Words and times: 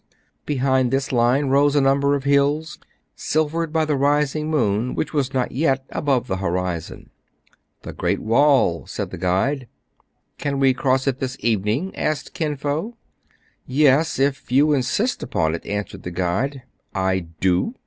Behind 0.47 0.89
this 0.89 1.11
line 1.11 1.45
rose 1.49 1.75
a 1.75 1.81
number 1.81 2.15
of 2.15 2.23
hills, 2.23 2.79
silvered 3.15 3.71
by 3.71 3.85
the 3.85 3.95
rising 3.95 4.49
moon, 4.49 4.95
which 4.95 5.13
was 5.13 5.31
not 5.31 5.51
yet 5.51 5.85
above 5.91 6.25
the 6.25 6.37
horizon. 6.37 7.11
"The 7.83 7.93
Great 7.93 8.19
Wall!" 8.19 8.87
said 8.87 9.11
the 9.11 9.19
guide." 9.19 9.67
Can 10.39 10.57
we 10.59 10.73
cross 10.73 11.05
it 11.05 11.19
this 11.19 11.37
evening 11.41 11.95
}"asked 11.95 12.33
Kin 12.33 12.55
Fo. 12.57 12.97
"Yes, 13.67 14.17
if 14.17 14.51
you 14.51 14.73
insist 14.73 15.21
upon 15.21 15.53
it," 15.53 15.63
answered 15.67 16.01
the 16.01 16.09
guide. 16.09 16.63
"I 16.95 17.27
do." 17.39 17.75